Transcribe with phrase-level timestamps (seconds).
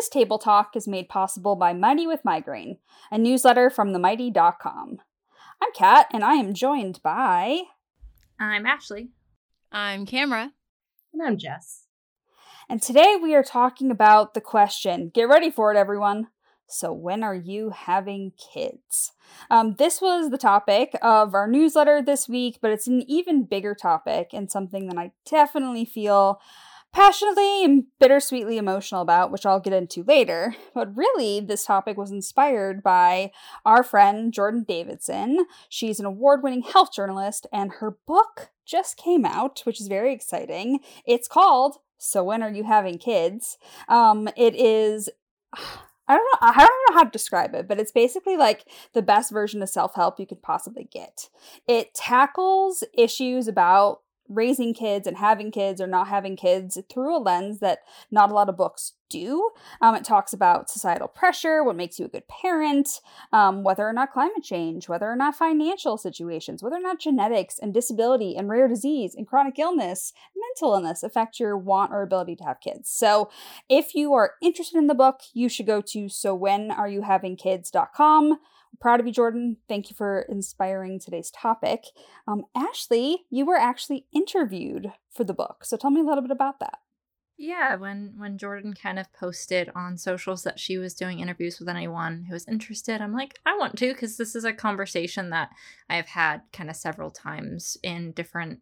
[0.00, 2.78] This table talk is made possible by Mighty with Migraine,
[3.10, 4.96] a newsletter from themighty.com.
[5.60, 7.64] I'm Kat, and I am joined by.
[8.38, 9.10] I'm Ashley.
[9.70, 10.52] I'm Camara.
[11.12, 11.84] And I'm Jess.
[12.66, 16.28] And today we are talking about the question get ready for it, everyone.
[16.66, 19.12] So, when are you having kids?
[19.50, 23.74] Um, this was the topic of our newsletter this week, but it's an even bigger
[23.74, 26.40] topic and something that I definitely feel
[26.92, 30.54] passionately and bittersweetly emotional about, which I'll get into later.
[30.74, 33.32] But really, this topic was inspired by
[33.64, 35.46] our friend Jordan Davidson.
[35.68, 40.12] She's an award winning health journalist, and her book just came out, which is very
[40.12, 40.80] exciting.
[41.06, 43.58] It's called So When Are You Having Kids?
[43.88, 45.08] Um, it is.
[46.08, 46.38] I don't know.
[46.40, 48.64] I don't know how to describe it, but it's basically like
[48.94, 51.28] the best version of self help you could possibly get.
[51.68, 57.18] It tackles issues about raising kids and having kids or not having kids through a
[57.18, 57.80] lens that
[58.10, 59.50] not a lot of books do.
[59.80, 63.00] Um, it talks about societal pressure, what makes you a good parent,
[63.32, 67.58] um, whether or not climate change, whether or not financial situations, whether or not genetics
[67.58, 72.36] and disability and rare disease and chronic illness, mental illness affect your want or ability
[72.36, 72.88] to have kids.
[72.88, 73.30] So
[73.68, 76.34] if you are interested in the book, you should go to so
[78.80, 79.56] proud of you, Jordan.
[79.68, 81.84] Thank you for inspiring today's topic.
[82.26, 85.64] Um, Ashley, you were actually interviewed for the book.
[85.64, 86.78] So tell me a little bit about that.
[87.42, 91.70] Yeah, when when Jordan kind of posted on socials that she was doing interviews with
[91.70, 95.48] anyone who was interested, I'm like, I want to because this is a conversation that
[95.88, 98.60] I have had kind of several times in different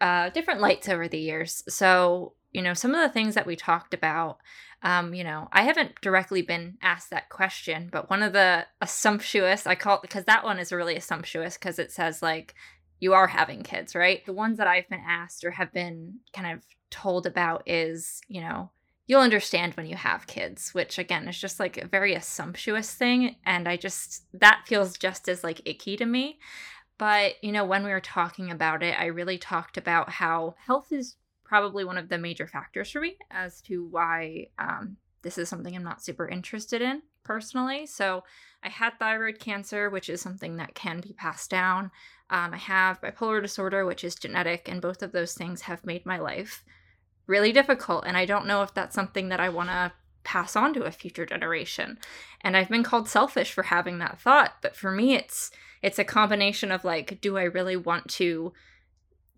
[0.00, 1.64] uh, different lights over the years.
[1.68, 4.38] So you know, some of the things that we talked about
[4.84, 9.66] um, you know, I haven't directly been asked that question, but one of the assumptuous,
[9.66, 12.54] I call it because that one is really assumptuous because it says like
[13.00, 14.24] you are having kids, right?
[14.26, 18.42] The ones that I've been asked or have been kind of told about is, you
[18.42, 18.70] know,
[19.06, 23.36] you'll understand when you have kids, which again is just like a very assumptuous thing.
[23.46, 26.38] And I just, that feels just as like icky to me.
[26.98, 30.92] But, you know, when we were talking about it, I really talked about how health
[30.92, 35.48] is probably one of the major factors for me as to why um, this is
[35.48, 37.86] something I'm not super interested in personally.
[37.86, 38.24] So
[38.62, 41.90] I had thyroid cancer, which is something that can be passed down.
[42.30, 46.06] Um, I have bipolar disorder, which is genetic, and both of those things have made
[46.06, 46.64] my life
[47.26, 48.04] really difficult.
[48.06, 49.92] And I don't know if that's something that I want to
[50.24, 51.98] pass on to a future generation.
[52.40, 55.50] And I've been called selfish for having that thought, but for me, it's
[55.82, 58.54] it's a combination of like, do I really want to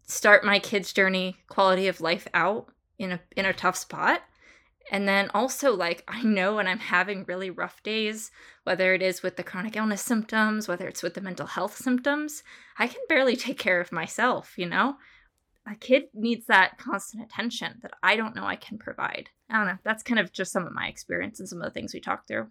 [0.06, 2.68] start my kids' journey quality of life out
[2.98, 4.22] in a in a tough spot.
[4.90, 8.30] And then also like I know when I'm having really rough days,
[8.62, 12.44] whether it is with the chronic illness symptoms, whether it's with the mental health symptoms,
[12.78, 14.96] I can barely take care of myself, you know?
[15.68, 19.30] A kid needs that constant attention that I don't know I can provide.
[19.50, 19.78] I don't know.
[19.82, 22.28] That's kind of just some of my experience and some of the things we talked
[22.28, 22.46] through.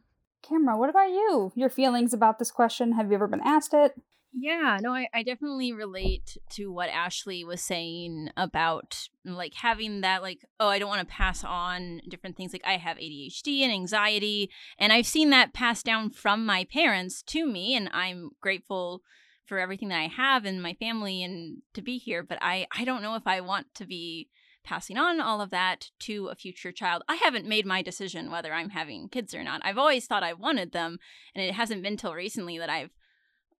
[0.45, 1.53] Camara, what about you?
[1.55, 2.91] Your feelings about this question?
[2.91, 3.95] Have you ever been asked it?
[4.37, 10.21] Yeah, no, I, I definitely relate to what Ashley was saying about like having that
[10.21, 12.51] like, oh, I don't want to pass on different things.
[12.51, 17.23] Like I have ADHD and anxiety, and I've seen that passed down from my parents
[17.27, 19.03] to me, and I'm grateful
[19.45, 22.21] for everything that I have in my family and to be here.
[22.21, 24.27] But I, I don't know if I want to be
[24.65, 27.03] passing on all of that to a future child.
[27.07, 29.61] I haven't made my decision whether I'm having kids or not.
[29.63, 30.97] I've always thought I wanted them,
[31.33, 32.89] and it hasn't been till recently that I've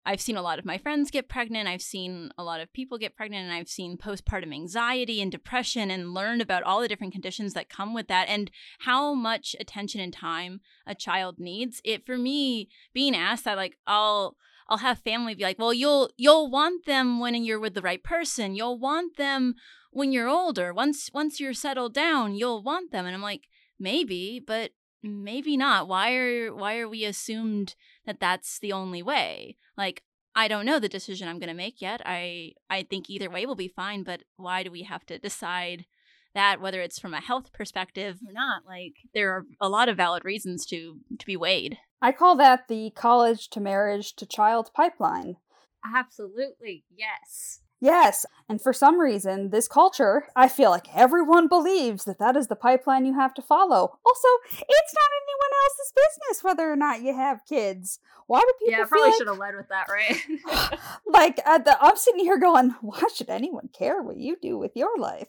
[0.06, 1.68] I've seen a lot of my friends get pregnant.
[1.68, 5.90] I've seen a lot of people get pregnant, and I've seen postpartum anxiety and depression
[5.90, 8.50] and learned about all the different conditions that come with that and
[8.80, 11.82] how much attention and time a child needs.
[11.84, 14.36] It for me being asked that, like, I'll
[14.68, 18.02] I'll have family be like, well, you'll you'll want them when you're with the right
[18.02, 18.54] person.
[18.54, 19.56] You'll want them
[19.90, 20.72] when you're older.
[20.72, 23.06] Once once you're settled down, you'll want them.
[23.06, 24.70] And I'm like, maybe, but
[25.06, 25.88] maybe not.
[25.88, 27.74] Why are why are we assumed
[28.04, 29.56] that that's the only way?
[29.76, 30.02] Like
[30.34, 32.02] I don't know the decision I'm going to make yet.
[32.04, 35.86] I I think either way will be fine, but why do we have to decide
[36.34, 38.62] that whether it's from a health perspective or not?
[38.66, 41.78] Like there are a lot of valid reasons to to be weighed.
[42.02, 45.36] I call that the college to marriage to child pipeline.
[45.84, 46.84] Absolutely.
[46.94, 47.60] Yes.
[47.86, 52.48] Yes, and for some reason, this culture, I feel like everyone believes that that is
[52.48, 53.98] the pipeline you have to follow.
[54.04, 58.00] Also, it's not anyone else's business whether or not you have kids.
[58.26, 58.72] Why do people?
[58.80, 60.80] Yeah, probably like, should have led with that, right?
[61.06, 64.72] like uh, the, I'm sitting here going, why should anyone care what you do with
[64.74, 65.28] your life?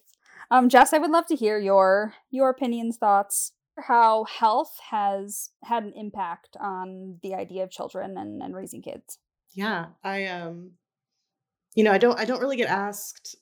[0.50, 5.84] Um, Jess, I would love to hear your your opinions, thoughts, how health has had
[5.84, 9.20] an impact on the idea of children and, and raising kids.
[9.54, 10.72] Yeah, I um
[11.78, 13.36] you know, I don't I don't really get asked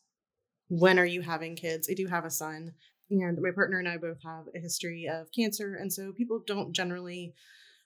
[0.68, 1.88] when are you having kids.
[1.90, 2.74] I do have a son.
[3.10, 5.76] And my partner and I both have a history of cancer.
[5.76, 7.34] And so people don't generally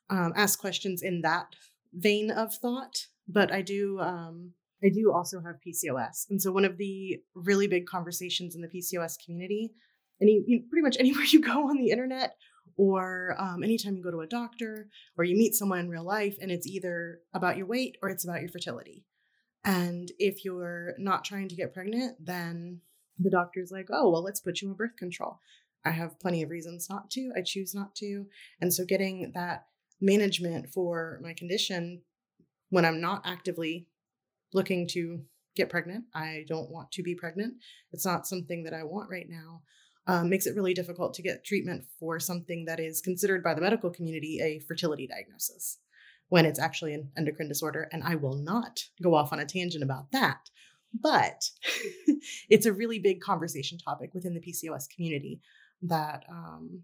[0.09, 1.55] um, ask questions in that
[1.93, 3.05] vein of thought.
[3.27, 3.99] But I do.
[3.99, 4.53] Um,
[4.83, 6.25] I do also have PCOS.
[6.31, 9.71] And so one of the really big conversations in the PCOS community,
[10.19, 12.37] any you, pretty much anywhere you go on the internet
[12.75, 16.37] or um, anytime you go to a doctor or you meet someone in real life
[16.41, 19.05] and it's either about your weight or it's about your fertility.
[19.63, 22.81] And if you're not trying to get pregnant, then
[23.17, 25.39] the doctor's like, oh, well, let's put you on birth control.
[25.85, 27.31] I have plenty of reasons not to.
[27.35, 28.25] I choose not to.
[28.61, 29.65] And so getting that
[30.01, 32.01] management for my condition
[32.69, 33.87] when I'm not actively
[34.53, 35.21] looking to
[35.55, 37.55] get pregnant, I don't want to be pregnant.
[37.91, 39.61] It's not something that I want right now.
[40.07, 43.61] Um, makes it really difficult to get treatment for something that is considered by the
[43.61, 45.77] medical community a fertility diagnosis
[46.29, 47.89] when it's actually an endocrine disorder.
[47.91, 50.49] And I will not go off on a tangent about that.
[50.93, 51.49] But
[52.49, 55.41] it's a really big conversation topic within the PCOS community
[55.83, 56.83] that, um,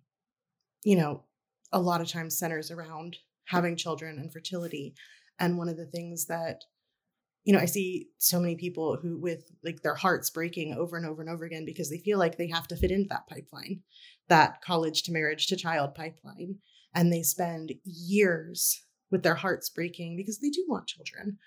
[0.84, 1.24] you know,
[1.72, 4.96] a lot of times centers around having children and fertility.
[5.40, 6.64] And one of the things that,
[7.44, 11.06] you know, I see so many people who, with like their hearts breaking over and
[11.06, 13.82] over and over again because they feel like they have to fit into that pipeline,
[14.30, 16.58] that college to marriage to child pipeline.
[16.94, 21.38] And they spend years with their hearts breaking because they do want children.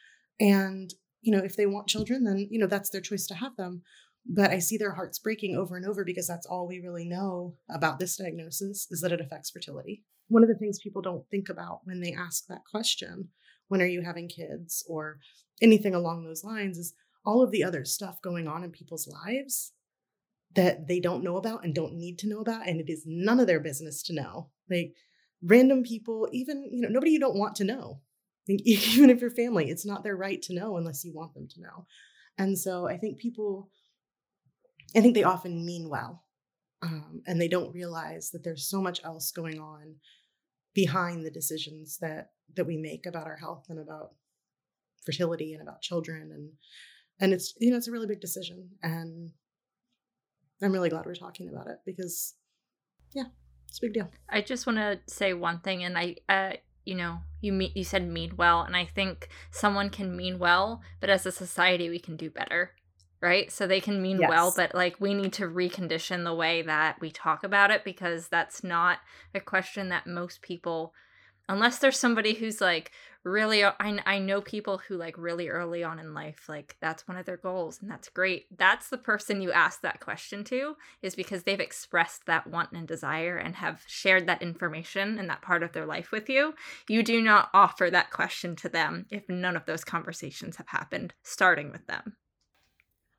[0.40, 3.56] And you know, if they want children, then, you know, that's their choice to have
[3.56, 3.82] them.
[4.26, 7.54] But I see their hearts breaking over and over because that's all we really know
[7.70, 10.04] about this diagnosis is that it affects fertility.
[10.28, 13.28] One of the things people don't think about when they ask that question,
[13.68, 15.18] when are you having kids or
[15.62, 16.94] anything along those lines, is
[17.24, 19.72] all of the other stuff going on in people's lives
[20.54, 22.66] that they don't know about and don't need to know about.
[22.68, 24.50] And it is none of their business to know.
[24.70, 24.94] Like
[25.42, 28.00] random people, even, you know, nobody you don't want to know.
[28.48, 31.60] Even if you're family, it's not their right to know unless you want them to
[31.60, 31.86] know.
[32.38, 33.70] And so I think people,
[34.96, 36.24] I think they often mean well,
[36.80, 39.96] um, and they don't realize that there's so much else going on
[40.74, 44.14] behind the decisions that that we make about our health and about
[45.04, 46.30] fertility and about children.
[46.32, 46.52] And
[47.20, 49.30] and it's you know it's a really big decision and
[50.62, 52.34] i'm really glad we're talking about it because
[53.14, 53.24] yeah
[53.68, 56.52] it's a big deal i just want to say one thing and i uh,
[56.84, 60.80] you know you mean you said mean well and i think someone can mean well
[61.00, 62.72] but as a society we can do better
[63.20, 64.30] right so they can mean yes.
[64.30, 68.28] well but like we need to recondition the way that we talk about it because
[68.28, 68.98] that's not
[69.34, 70.94] a question that most people
[71.48, 72.92] unless there's somebody who's like
[73.28, 77.16] really I, I know people who like really early on in life like that's one
[77.16, 81.14] of their goals and that's great that's the person you ask that question to is
[81.14, 85.62] because they've expressed that want and desire and have shared that information and that part
[85.62, 86.54] of their life with you
[86.88, 91.14] you do not offer that question to them if none of those conversations have happened
[91.22, 92.16] starting with them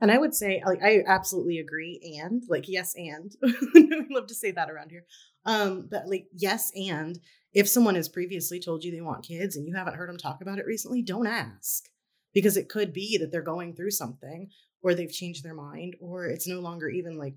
[0.01, 1.99] and I would say, like, I absolutely agree.
[2.23, 3.35] And like, yes, and
[4.09, 5.05] love to say that around here.
[5.45, 7.19] Um, but like, yes, and
[7.53, 10.41] if someone has previously told you they want kids and you haven't heard them talk
[10.41, 11.85] about it recently, don't ask
[12.33, 14.49] because it could be that they're going through something
[14.81, 17.35] or they've changed their mind or it's no longer even like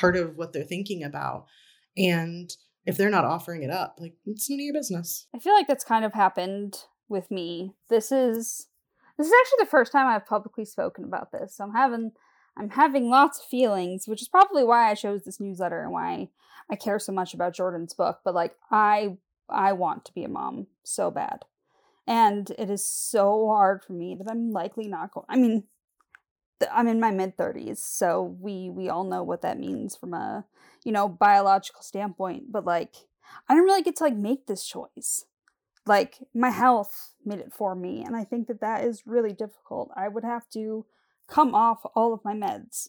[0.00, 1.46] part of what they're thinking about.
[1.96, 2.50] And
[2.86, 5.26] if they're not offering it up, like it's none of your business.
[5.34, 6.78] I feel like that's kind of happened
[7.08, 7.74] with me.
[7.88, 8.68] This is
[9.18, 11.56] this is actually the first time I've publicly spoken about this.
[11.56, 12.12] So I'm having
[12.56, 16.30] I'm having lots of feelings, which is probably why I chose this newsletter and why
[16.70, 18.20] I care so much about Jordan's book.
[18.24, 19.18] But like I
[19.52, 21.44] I want to be a mom so bad.
[22.06, 25.26] And it is so hard for me that I'm likely not going.
[25.28, 25.64] I mean,
[26.72, 30.44] I'm in my mid 30s, so we we all know what that means from a,
[30.84, 32.96] you know, biological standpoint, but like
[33.48, 35.24] I don't really get to like make this choice.
[35.86, 39.90] Like my health made it for me, and I think that that is really difficult.
[39.96, 40.84] I would have to
[41.28, 42.88] come off all of my meds.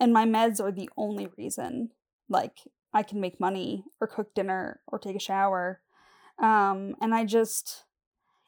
[0.00, 1.90] And my meds are the only reason
[2.28, 2.60] like
[2.94, 5.80] I can make money or cook dinner or take a shower
[6.38, 7.84] um, and I just,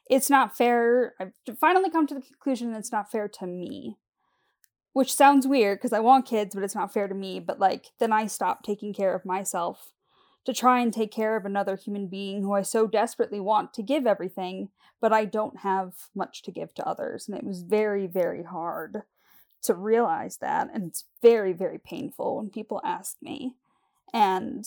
[0.09, 1.13] it's not fair.
[1.19, 3.97] I've finally come to the conclusion that it's not fair to me,
[4.93, 7.39] which sounds weird because I want kids, but it's not fair to me.
[7.39, 9.93] But like, then I stop taking care of myself
[10.45, 13.83] to try and take care of another human being who I so desperately want to
[13.83, 14.69] give everything,
[15.01, 17.27] but I don't have much to give to others.
[17.27, 19.03] And it was very, very hard
[19.63, 20.69] to realize that.
[20.73, 23.55] And it's very, very painful when people ask me.
[24.13, 24.65] And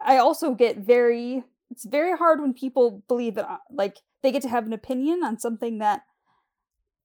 [0.00, 4.42] I also get very it's very hard when people believe that uh, like they get
[4.42, 6.02] to have an opinion on something that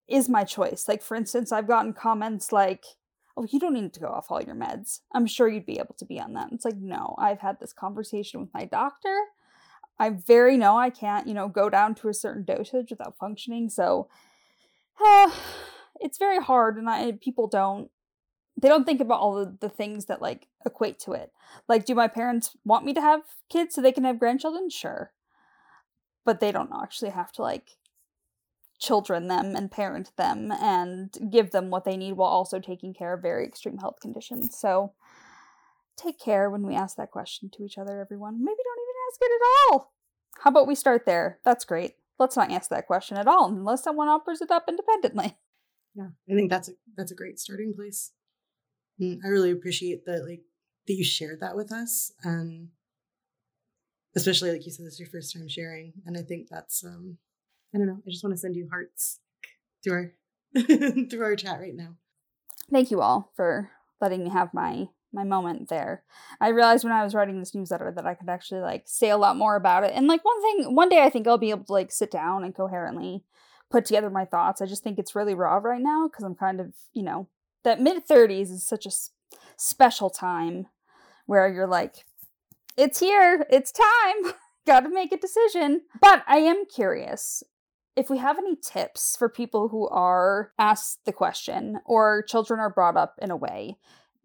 [0.07, 0.85] is my choice.
[0.87, 2.85] Like for instance, I've gotten comments like,
[3.35, 4.99] "Oh, you don't need to go off all your meds.
[5.13, 7.73] I'm sure you'd be able to be on that." It's like, "No, I've had this
[7.73, 9.17] conversation with my doctor.
[9.99, 13.69] I very know I can't, you know, go down to a certain dosage without functioning."
[13.69, 14.07] So,
[15.03, 15.31] uh,
[15.99, 17.89] it's very hard and I people don't
[18.63, 21.33] they don't think about all the, the things that like equate to it.
[21.67, 24.69] Like, do my parents want me to have kids so they can have grandchildren?
[24.69, 25.11] Sure.
[26.23, 27.71] But they don't actually have to like
[28.79, 33.13] children them and parent them and give them what they need while also taking care
[33.13, 34.57] of very extreme health conditions.
[34.57, 34.93] So
[35.97, 38.45] take care when we ask that question to each other, everyone.
[38.45, 39.93] Maybe don't even ask it at all.
[40.39, 41.39] How about we start there?
[41.43, 41.95] That's great.
[42.17, 45.35] Let's not ask that question at all unless someone offers it up independently.
[45.95, 48.13] Yeah, I think that's a that's a great starting place.
[48.99, 50.41] And I really appreciate that like
[50.87, 52.69] that you shared that with us and
[54.15, 57.17] especially like you said this is your first time sharing and I think that's um
[57.73, 59.19] I don't know, I just want to send you hearts
[59.83, 60.13] through our
[61.09, 61.95] through our chat right now.
[62.71, 66.03] Thank you all for letting me have my my moment there.
[66.41, 69.17] I realized when I was writing this newsletter that I could actually like say a
[69.17, 69.91] lot more about it.
[69.93, 72.43] And like one thing, one day I think I'll be able to like sit down
[72.43, 73.23] and coherently
[73.69, 74.61] put together my thoughts.
[74.61, 77.27] I just think it's really raw right now because I'm kind of, you know,
[77.63, 79.11] that mid 30s is such a s-
[79.57, 80.67] special time
[81.25, 82.05] where you're like,
[82.77, 84.33] it's here, it's time,
[84.67, 85.81] got to make a decision.
[86.01, 87.43] But I am curious
[87.95, 92.69] if we have any tips for people who are asked the question or children are
[92.73, 93.77] brought up in a way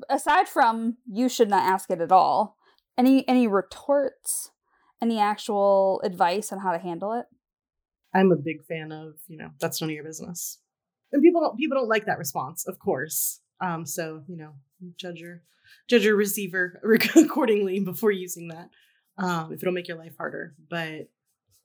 [0.09, 2.57] aside from you should not ask it at all
[2.97, 4.52] any any retorts
[5.02, 7.26] any actual advice on how to handle it
[8.14, 10.59] I'm a big fan of, you know, that's none of your business.
[11.12, 13.40] And people don't people don't like that response, of course.
[13.60, 14.52] Um, so, you know,
[14.96, 15.42] judge your
[15.88, 16.80] judge your receiver
[17.16, 18.70] accordingly before using that.
[19.16, 20.54] Um, if it'll make your life harder.
[20.70, 21.08] But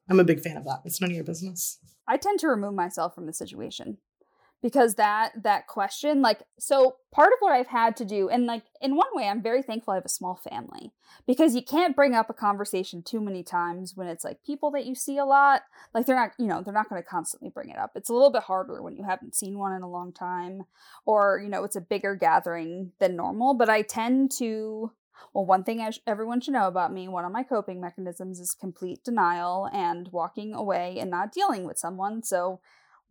[0.09, 0.81] I'm a big fan of that.
[0.85, 1.79] It's none of your business.
[2.07, 3.97] i tend to remove myself from the situation
[4.63, 8.63] because that that question like so part of what i've had to do and like
[8.81, 10.91] in one way i'm very thankful i have a small family
[11.27, 14.85] because you can't bring up a conversation too many times when it's like people that
[14.85, 15.61] you see a lot.
[15.93, 17.91] Like they're not you know they're not going to constantly bring it up.
[17.95, 20.63] It's a little bit harder when you haven't seen one in a long time
[21.05, 24.91] or you know it's a bigger gathering than normal but i tend to
[25.33, 28.53] well one thing sh- everyone should know about me one of my coping mechanisms is
[28.53, 32.59] complete denial and walking away and not dealing with someone so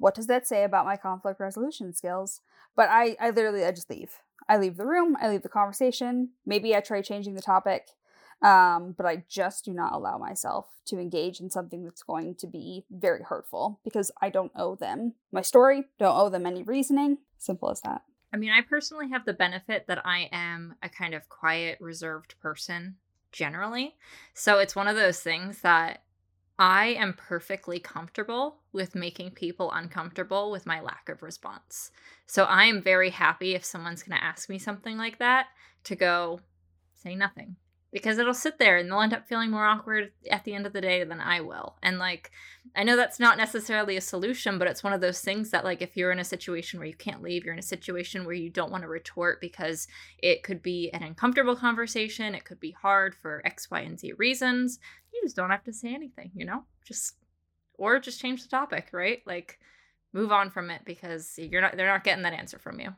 [0.03, 2.41] what does that say about my conflict resolution skills?
[2.75, 4.11] But I, I literally, I just leave.
[4.49, 5.17] I leave the room.
[5.23, 6.31] I leave the conversation.
[6.45, 7.91] Maybe I try changing the topic,
[8.43, 12.49] um, but I just do not allow myself to engage in something that's going to
[12.49, 15.85] be very hurtful because I don't owe them my story.
[16.01, 17.19] Don't owe them any reasoning.
[17.39, 18.03] Simple as that.
[18.35, 22.35] I mean, I personally have the benefit that I am a kind of quiet, reserved
[22.43, 22.97] person
[23.31, 23.95] generally.
[24.35, 26.03] So it's one of those things that
[26.59, 31.91] I am perfectly comfortable with making people uncomfortable with my lack of response.
[32.27, 35.47] So I am very happy if someone's going to ask me something like that
[35.85, 36.41] to go
[36.95, 37.57] say nothing
[37.93, 40.73] because it'll sit there and they'll end up feeling more awkward at the end of
[40.73, 41.77] the day than I will.
[41.83, 42.31] And like
[42.75, 45.83] I know that's not necessarily a solution, but it's one of those things that like
[45.83, 48.49] if you're in a situation where you can't leave, you're in a situation where you
[48.49, 49.87] don't want to retort because
[50.19, 54.15] it could be an uncomfortable conversation, it could be hard for X, Y, and Z
[54.17, 54.81] reasons.
[55.23, 56.65] Just don't have to say anything, you know?
[56.85, 57.15] Just
[57.79, 59.23] or just change the topic, right?
[59.27, 59.59] Like
[60.13, 62.91] move on from it because you're not they're not getting that answer from you.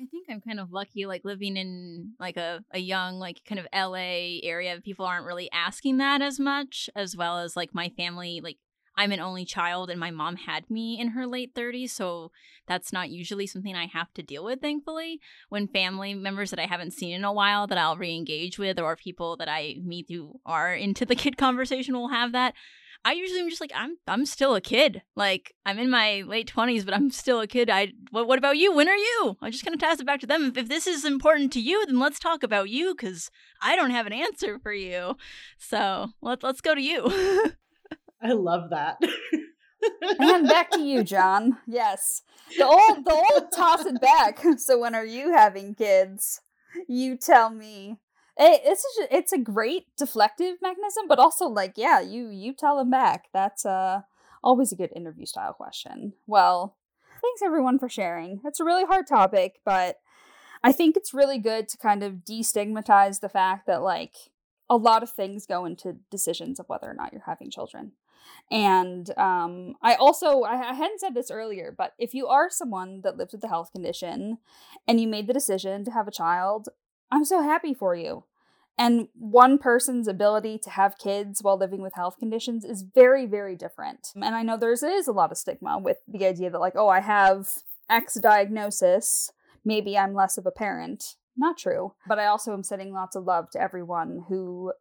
[0.00, 3.58] I think I'm kind of lucky, like living in like a, a young, like kind
[3.58, 4.78] of LA area.
[4.82, 8.40] People aren't really asking that as much, as well as like my family.
[8.42, 8.58] Like
[8.96, 12.32] I'm an only child, and my mom had me in her late 30s, so
[12.66, 14.60] that's not usually something I have to deal with.
[14.60, 18.78] Thankfully, when family members that I haven't seen in a while that I'll re-engage with,
[18.80, 22.54] or people that I meet who are into the kid conversation will have that.
[23.04, 25.02] I usually am just like I'm I'm still a kid.
[25.14, 27.70] Like I'm in my late twenties, but I'm still a kid.
[27.70, 28.74] I what what about you?
[28.74, 29.36] When are you?
[29.40, 30.46] I'm just gonna toss it back to them.
[30.46, 33.30] If, if this is important to you, then let's talk about you because
[33.62, 35.16] I don't have an answer for you.
[35.56, 37.52] So let's let's go to you.
[38.26, 38.98] I love that.
[40.18, 41.58] and back to you, John.
[41.66, 42.22] Yes,
[42.58, 44.42] the old the old toss it back.
[44.58, 46.40] So when are you having kids?
[46.88, 48.00] You tell me.
[48.36, 52.90] It, it's it's a great deflective mechanism, but also like yeah, you you tell them
[52.90, 53.26] back.
[53.32, 54.00] That's uh
[54.42, 56.14] always a good interview style question.
[56.26, 56.76] Well,
[57.22, 58.40] thanks everyone for sharing.
[58.44, 59.98] It's a really hard topic, but
[60.64, 64.14] I think it's really good to kind of destigmatize the fact that like
[64.68, 67.92] a lot of things go into decisions of whether or not you're having children.
[68.50, 73.00] And um, I also, I, I hadn't said this earlier, but if you are someone
[73.02, 74.38] that lives with a health condition
[74.86, 76.68] and you made the decision to have a child,
[77.10, 78.24] I'm so happy for you.
[78.78, 83.56] And one person's ability to have kids while living with health conditions is very, very
[83.56, 84.08] different.
[84.14, 86.88] And I know there's is a lot of stigma with the idea that, like, oh,
[86.88, 87.48] I have
[87.88, 89.32] X diagnosis,
[89.64, 91.16] maybe I'm less of a parent.
[91.38, 91.94] Not true.
[92.06, 94.72] But I also am sending lots of love to everyone who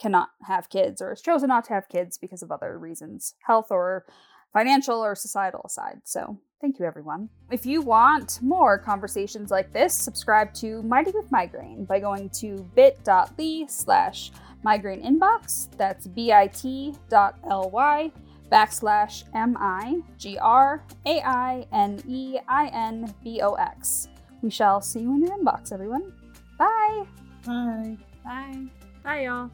[0.00, 3.70] cannot have kids or has chosen not to have kids because of other reasons, health
[3.70, 4.04] or
[4.52, 6.00] financial or societal aside.
[6.04, 7.28] So thank you, everyone.
[7.50, 12.68] If you want more conversations like this, subscribe to Mighty with Migraine by going to
[12.74, 14.30] bit.ly slash
[14.62, 15.68] migraine inbox.
[15.76, 16.52] That's bit.ly
[18.52, 24.08] backslash M I G R A I N E I N B O X.
[24.42, 26.12] We shall see you in your inbox, everyone.
[26.58, 27.04] Bye.
[27.44, 27.96] Bye.
[28.24, 28.66] Bye.
[29.02, 29.50] Bye, y'all.